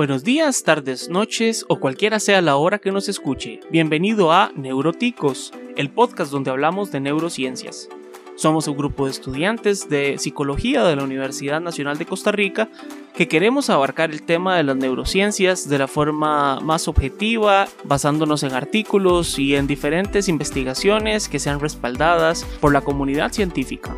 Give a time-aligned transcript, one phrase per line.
[0.00, 3.60] Buenos días, tardes, noches o cualquiera sea la hora que nos escuche.
[3.70, 7.86] Bienvenido a Neuroticos, el podcast donde hablamos de neurociencias.
[8.34, 12.70] Somos un grupo de estudiantes de psicología de la Universidad Nacional de Costa Rica
[13.14, 18.54] que queremos abarcar el tema de las neurociencias de la forma más objetiva, basándonos en
[18.54, 23.94] artículos y en diferentes investigaciones que sean respaldadas por la comunidad científica.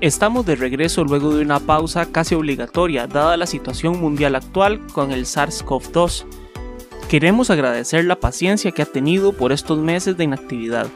[0.00, 5.10] Estamos de regreso luego de una pausa casi obligatoria dada la situación mundial actual con
[5.10, 6.24] el SARS-CoV-2.
[7.08, 10.86] Queremos agradecer la paciencia que ha tenido por estos meses de inactividad,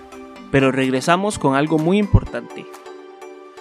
[0.52, 2.64] pero regresamos con algo muy importante.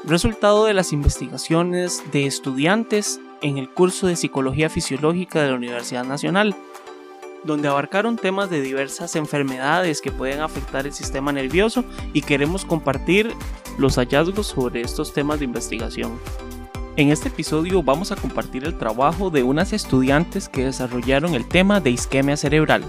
[0.04, 6.06] Resultado de las investigaciones de estudiantes en el curso de Psicología Fisiológica de la Universidad
[6.06, 6.56] Nacional,
[7.44, 11.84] donde abarcaron temas de diversas enfermedades que pueden afectar el sistema nervioso
[12.14, 13.34] y queremos compartir
[13.78, 16.20] los hallazgos sobre estos temas de investigación.
[16.98, 21.80] En este episodio vamos a compartir el trabajo de unas estudiantes que desarrollaron el tema
[21.80, 22.84] de isquemia cerebral,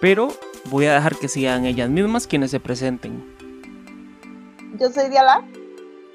[0.00, 0.34] pero
[0.66, 3.24] voy a dejar que sean ellas mismas quienes se presenten.
[4.78, 5.44] Yo soy Diala.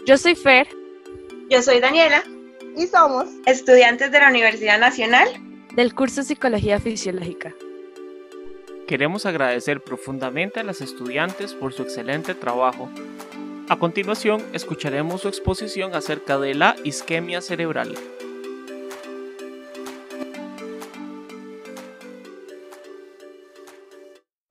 [0.05, 0.67] Yo soy Fer.
[1.49, 2.23] Yo soy Daniela.
[2.75, 5.27] Y somos estudiantes de la Universidad Nacional
[5.77, 7.53] del curso Psicología Fisiológica.
[8.87, 12.89] Queremos agradecer profundamente a las estudiantes por su excelente trabajo.
[13.69, 17.93] A continuación, escucharemos su exposición acerca de la isquemia cerebral.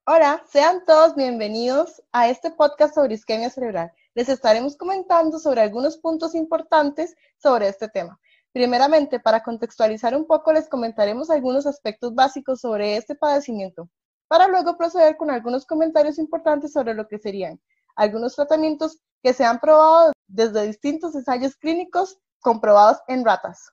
[0.05, 3.91] Hola, sean todos bienvenidos a este podcast sobre isquemia cerebral.
[4.13, 8.19] Les estaremos comentando sobre algunos puntos importantes sobre este tema.
[8.51, 13.89] Primeramente, para contextualizar un poco, les comentaremos algunos aspectos básicos sobre este padecimiento,
[14.27, 17.59] para luego proceder con algunos comentarios importantes sobre lo que serían
[17.97, 23.71] algunos tratamientos que se han probado desde distintos ensayos clínicos comprobados en ratas.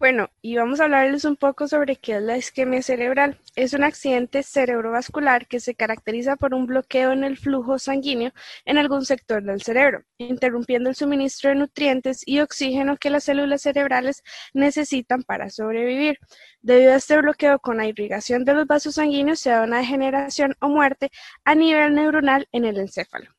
[0.00, 3.40] Bueno, y vamos a hablarles un poco sobre qué es la isquemia cerebral.
[3.56, 8.30] Es un accidente cerebrovascular que se caracteriza por un bloqueo en el flujo sanguíneo
[8.64, 13.62] en algún sector del cerebro, interrumpiendo el suministro de nutrientes y oxígeno que las células
[13.62, 14.22] cerebrales
[14.54, 16.18] necesitan para sobrevivir.
[16.60, 20.54] Debido a este bloqueo con la irrigación de los vasos sanguíneos se da una degeneración
[20.60, 21.10] o muerte
[21.44, 23.30] a nivel neuronal en el encéfalo.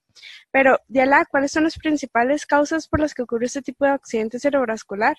[0.51, 4.39] Pero, Diala, ¿cuáles son las principales causas por las que ocurre este tipo de accidente
[4.39, 5.15] cerebrovascular?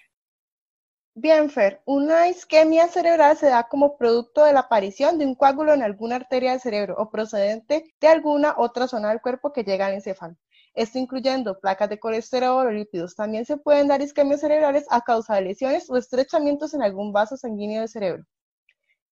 [1.23, 5.75] Bien, Fer, una isquemia cerebral se da como producto de la aparición de un coágulo
[5.75, 9.85] en alguna arteria del cerebro o procedente de alguna otra zona del cuerpo que llega
[9.85, 10.35] al encéfalo.
[10.73, 13.15] Esto incluyendo placas de colesterol o lípidos.
[13.17, 17.37] También se pueden dar isquemias cerebrales a causa de lesiones o estrechamientos en algún vaso
[17.37, 18.25] sanguíneo del cerebro.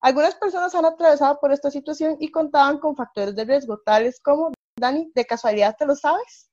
[0.01, 4.51] Algunas personas han atravesado por esta situación y contaban con factores de riesgo, tales como,
[4.81, 6.48] Dani, ¿de casualidad te lo sabes?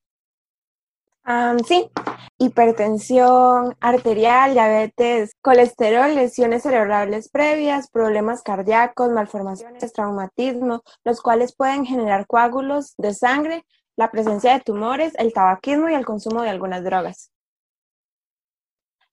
[1.65, 1.89] Sí,
[2.37, 12.27] hipertensión arterial, diabetes, colesterol, lesiones cerebrales previas, problemas cardíacos, malformaciones, traumatismo, los cuales pueden generar
[12.27, 13.65] coágulos de sangre,
[13.95, 17.31] la presencia de tumores, el tabaquismo y el consumo de algunas drogas.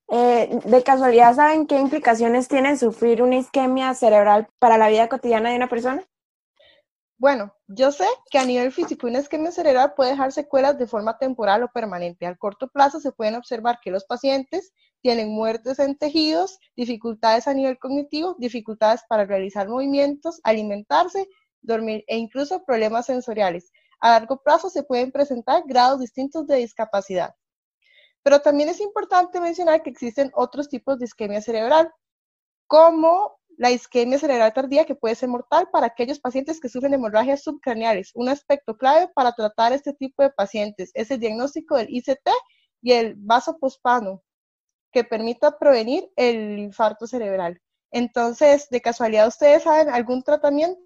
[0.09, 5.49] Eh, de casualidad, ¿saben qué implicaciones tiene sufrir una isquemia cerebral para la vida cotidiana
[5.49, 6.05] de una persona?
[7.22, 11.19] Bueno, yo sé que a nivel físico una isquemia cerebral puede dejar secuelas de forma
[11.19, 12.27] temporal o permanente.
[12.27, 14.72] Al corto plazo se pueden observar que los pacientes
[15.03, 21.28] tienen muertes en tejidos, dificultades a nivel cognitivo, dificultades para realizar movimientos, alimentarse,
[21.61, 23.71] dormir e incluso problemas sensoriales.
[24.00, 27.37] A largo plazo se pueden presentar grados distintos de discapacidad.
[28.25, 31.88] Pero también es importante mencionar que existen otros tipos de isquemia cerebral,
[32.66, 37.43] como la isquemia cerebral tardía que puede ser mortal para aquellos pacientes que sufren hemorragias
[37.43, 38.11] subcraneales.
[38.15, 42.29] Un aspecto clave para tratar este tipo de pacientes es el diagnóstico del ICT
[42.83, 44.23] y el vaso pospano,
[44.93, 47.61] que permita prevenir el infarto cerebral.
[47.91, 50.81] Entonces, de casualidad, ¿ustedes saben algún tratamiento?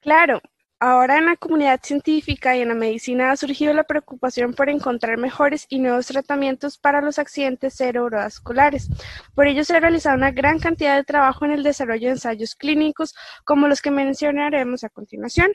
[0.00, 0.40] Claro,
[0.86, 5.16] Ahora en la comunidad científica y en la medicina ha surgido la preocupación por encontrar
[5.16, 8.90] mejores y nuevos tratamientos para los accidentes cerebrovasculares.
[9.34, 12.54] Por ello se ha realizado una gran cantidad de trabajo en el desarrollo de ensayos
[12.54, 13.14] clínicos
[13.46, 15.52] como los que mencionaremos a continuación.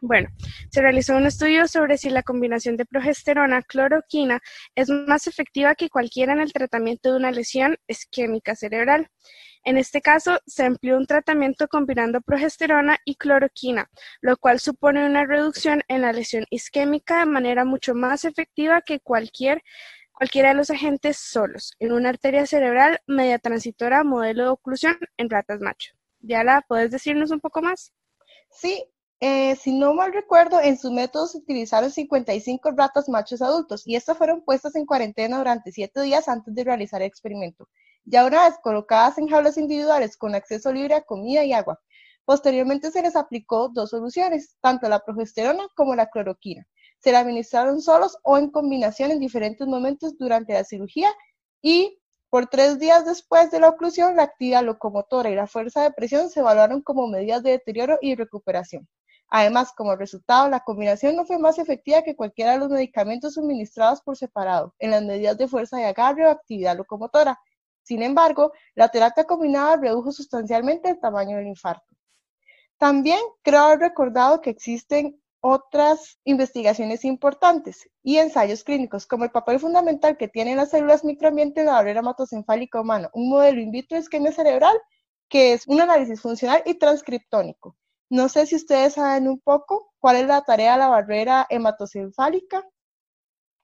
[0.00, 0.28] Bueno,
[0.72, 4.40] se realizó un estudio sobre si la combinación de progesterona cloroquina
[4.74, 9.08] es más efectiva que cualquiera en el tratamiento de una lesión isquémica cerebral.
[9.66, 13.90] En este caso, se empleó un tratamiento combinando progesterona y cloroquina,
[14.20, 19.00] lo cual supone una reducción en la lesión isquémica de manera mucho más efectiva que
[19.00, 19.64] cualquier,
[20.12, 25.28] cualquiera de los agentes solos en una arteria cerebral media transitora modelo de oclusión en
[25.28, 25.94] ratas macho.
[26.20, 27.92] ¿Ya puedes decirnos un poco más?
[28.52, 28.84] Sí,
[29.18, 33.96] eh, si no mal recuerdo, en su método se utilizaron 55 ratas machos adultos y
[33.96, 37.68] estas fueron puestas en cuarentena durante 7 días antes de realizar el experimento.
[38.06, 41.80] Ya una vez colocadas en jaulas individuales con acceso libre a comida y agua.
[42.24, 46.66] Posteriormente se les aplicó dos soluciones, tanto la progesterona como la cloroquina.
[46.98, 51.10] Se la administraron solos o en combinación en diferentes momentos durante la cirugía
[51.60, 52.00] y
[52.30, 56.28] por tres días después de la oclusión, la actividad locomotora y la fuerza de presión
[56.28, 58.88] se evaluaron como medidas de deterioro y recuperación.
[59.28, 64.00] Además, como resultado, la combinación no fue más efectiva que cualquiera de los medicamentos suministrados
[64.02, 67.38] por separado en las medidas de fuerza de agarre o actividad locomotora.
[67.86, 71.86] Sin embargo, la terapia combinada redujo sustancialmente el tamaño del infarto.
[72.78, 79.60] También creo haber recordado que existen otras investigaciones importantes y ensayos clínicos, como el papel
[79.60, 83.94] fundamental que tienen las células microambiente de la barrera hematoencefálica humana, un modelo in vitro
[83.94, 84.76] de isquemia cerebral,
[85.28, 87.76] que es un análisis funcional y transcriptónico.
[88.10, 92.64] No sé si ustedes saben un poco cuál es la tarea de la barrera hematoencefálica.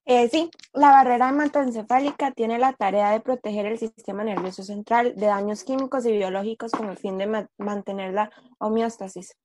[0.04, 5.26] Eh, sí, la barrera hematoencefálica tiene la tarea de proteger el sistema nervioso central de
[5.26, 9.36] daños químicos y biológicos con el fin de mantener la homeostasis.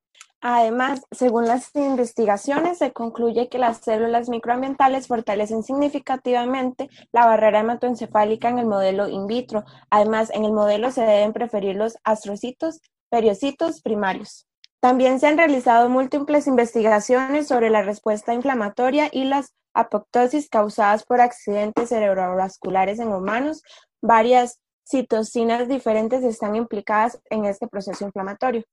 [0.41, 8.49] Además, según las investigaciones, se concluye que las células microambientales fortalecen significativamente la barrera hematoencefálica
[8.49, 9.63] en el modelo in vitro.
[9.89, 14.47] Además, en el modelo se deben preferir los astrocitos, periocitos primarios.
[14.79, 21.21] También se han realizado múltiples investigaciones sobre la respuesta inflamatoria y las apoptosis causadas por
[21.21, 23.61] accidentes cerebrovasculares en humanos.
[24.01, 28.63] Varias citocinas diferentes están implicadas en este proceso inflamatorio.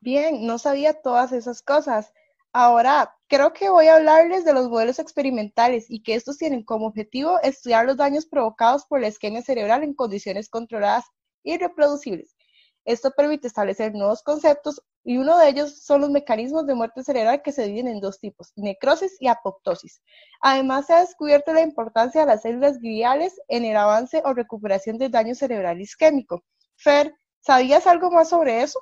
[0.00, 2.12] Bien, no sabía todas esas cosas.
[2.52, 6.86] Ahora, creo que voy a hablarles de los modelos experimentales y que estos tienen como
[6.86, 11.04] objetivo estudiar los daños provocados por la isquemia cerebral en condiciones controladas
[11.42, 12.34] y reproducibles.
[12.86, 17.40] Esto permite establecer nuevos conceptos y uno de ellos son los mecanismos de muerte cerebral
[17.40, 20.02] que se dividen en dos tipos, necrosis y apoptosis.
[20.40, 24.98] Además, se ha descubierto la importancia de las células gliales en el avance o recuperación
[24.98, 26.42] del daño cerebral isquémico.
[26.74, 28.80] Fer, ¿sabías algo más sobre eso?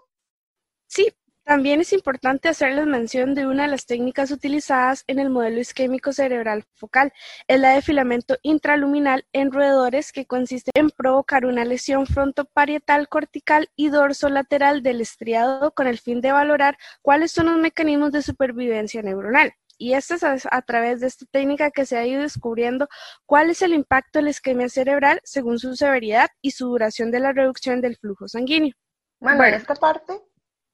[0.86, 1.12] Sí,
[1.44, 6.12] también es importante hacerles mención de una de las técnicas utilizadas en el modelo isquémico
[6.12, 7.12] cerebral focal,
[7.46, 13.68] es la de filamento intraluminal en roedores que consiste en provocar una lesión frontoparietal cortical
[13.76, 19.02] y dorsolateral del estriado con el fin de valorar cuáles son los mecanismos de supervivencia
[19.02, 19.52] neuronal.
[19.76, 22.88] Y esto es a, través de esta técnica que se ha ido descubriendo
[23.26, 27.20] cuál es el impacto de la isquemia cerebral según su severidad y su duración de
[27.20, 28.74] la reducción del flujo sanguíneo.
[29.20, 30.20] Bueno, en esta parte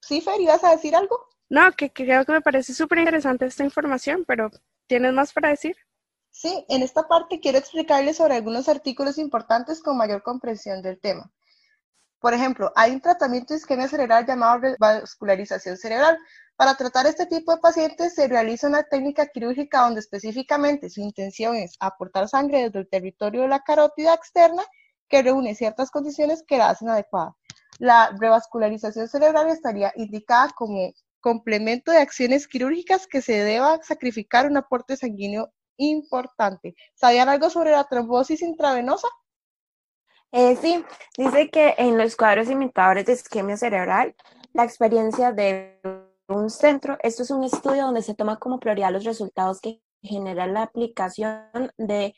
[0.01, 1.27] Sí, Fer, ¿ibas a decir algo?
[1.49, 4.49] No, que, creo que me parece súper interesante esta información, pero
[4.87, 5.75] ¿tienes más para decir?
[6.31, 11.31] Sí, en esta parte quiero explicarles sobre algunos artículos importantes con mayor comprensión del tema.
[12.19, 16.17] Por ejemplo, hay un tratamiento de isquemia cerebral llamado revascularización cerebral.
[16.55, 21.55] Para tratar este tipo de pacientes se realiza una técnica quirúrgica donde específicamente su intención
[21.55, 24.63] es aportar sangre desde el territorio de la carótida externa
[25.09, 27.35] que reúne ciertas condiciones que la hacen adecuada
[27.81, 34.55] la revascularización cerebral estaría indicada como complemento de acciones quirúrgicas que se deba sacrificar un
[34.55, 36.75] aporte sanguíneo importante.
[36.93, 39.07] ¿Sabían algo sobre la trombosis intravenosa?
[40.31, 40.85] Eh, sí,
[41.17, 44.15] dice que en los cuadros imitadores de isquemia cerebral,
[44.53, 45.81] la experiencia de
[46.27, 50.45] un centro, esto es un estudio donde se toma como prioridad los resultados que genera
[50.45, 52.13] la aplicación de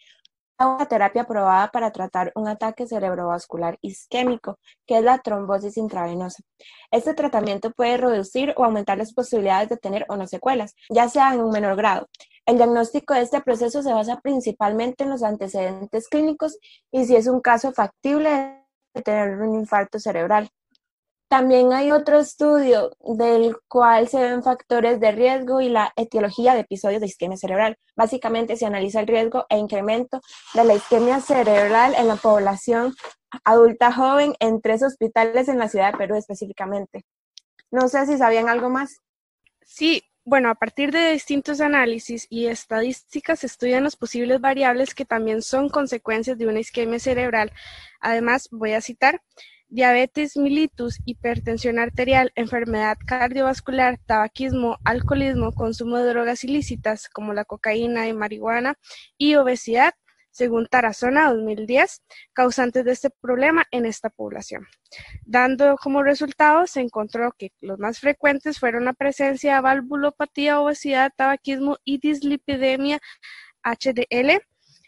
[0.60, 6.44] una terapia aprobada para tratar un ataque cerebrovascular isquémico, que es la trombosis intravenosa.
[6.92, 11.34] Este tratamiento puede reducir o aumentar las posibilidades de tener o no secuelas, ya sea
[11.34, 12.08] en un menor grado.
[12.46, 16.58] El diagnóstico de este proceso se basa principalmente en los antecedentes clínicos
[16.92, 20.50] y si es un caso factible de tener un infarto cerebral.
[21.34, 26.60] También hay otro estudio del cual se ven factores de riesgo y la etiología de
[26.60, 27.76] episodios de isquemia cerebral.
[27.96, 30.22] Básicamente se analiza el riesgo e incremento
[30.54, 32.94] de la isquemia cerebral en la población
[33.44, 37.04] adulta joven en tres hospitales en la ciudad de Perú específicamente.
[37.72, 39.00] No sé si sabían algo más.
[39.66, 45.04] Sí, bueno, a partir de distintos análisis y estadísticas se estudian las posibles variables que
[45.04, 47.52] también son consecuencias de una isquemia cerebral.
[48.02, 49.24] Además, voy a citar,
[49.74, 58.08] diabetes mellitus, hipertensión arterial, enfermedad cardiovascular, tabaquismo, alcoholismo, consumo de drogas ilícitas como la cocaína
[58.08, 58.76] y marihuana
[59.18, 59.96] y obesidad,
[60.30, 62.04] según Tarazona 2010,
[62.34, 64.68] causantes de este problema en esta población.
[65.26, 71.12] Dando como resultado, se encontró que los más frecuentes fueron la presencia de valvulopatía, obesidad,
[71.16, 73.00] tabaquismo y dislipidemia
[73.64, 74.40] HDL,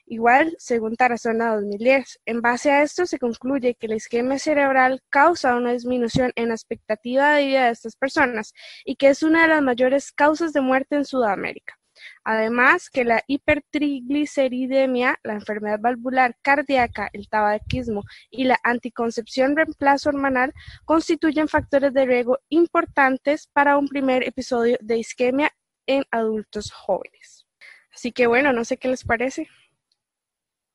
[0.08, 5.56] Igual, según Tarazona 2010, en base a esto se concluye que la isquemia cerebral causa
[5.56, 9.48] una disminución en la expectativa de vida de estas personas y que es una de
[9.48, 11.80] las mayores causas de muerte en Sudamérica.
[12.24, 20.54] Además, que la hipertrigliceridemia, la enfermedad valvular cardíaca, el tabaquismo y la anticoncepción reemplazo hormonal
[20.84, 25.52] constituyen factores de riesgo importantes para un primer episodio de isquemia
[25.88, 27.48] en adultos jóvenes.
[27.94, 29.48] Así que bueno, no sé qué les parece.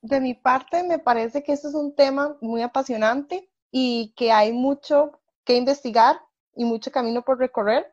[0.02, 4.52] De mi parte, me parece que este es un tema muy apasionante y que hay
[4.52, 6.20] mucho que investigar
[6.54, 7.92] y mucho camino por recorrer,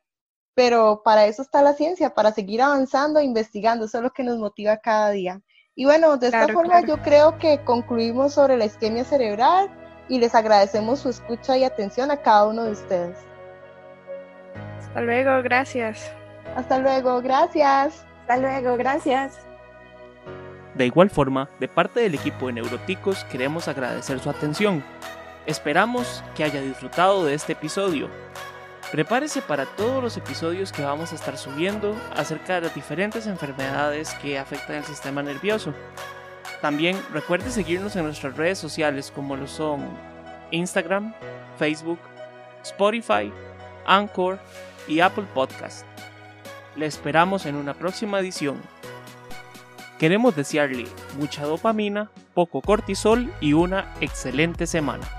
[0.54, 4.24] pero para eso está la ciencia, para seguir avanzando e investigando, eso es lo que
[4.24, 5.42] nos motiva cada día.
[5.76, 9.70] Y bueno, de esta forma yo creo que concluimos sobre la isquemia cerebral
[10.10, 13.18] y les agradecemos su escucha y atención a cada uno de ustedes.
[14.80, 16.12] Hasta luego, gracias.
[16.56, 18.04] Hasta luego, gracias.
[18.22, 19.47] Hasta luego, gracias.
[20.78, 24.84] De igual forma, de parte del equipo de Neuroticos queremos agradecer su atención.
[25.48, 28.10] Esperamos que haya disfrutado de este episodio.
[28.92, 34.14] Prepárese para todos los episodios que vamos a estar subiendo acerca de las diferentes enfermedades
[34.22, 35.74] que afectan el sistema nervioso.
[36.62, 39.82] También recuerde seguirnos en nuestras redes sociales como lo son
[40.52, 41.16] Instagram,
[41.58, 42.00] Facebook,
[42.62, 43.34] Spotify,
[43.88, 44.38] Anchor
[44.88, 45.88] y Apple Podcast.
[46.76, 48.62] Le esperamos en una próxima edición.
[50.00, 50.86] Queremos desearle
[51.18, 55.10] mucha dopamina, poco cortisol y una excelente semana.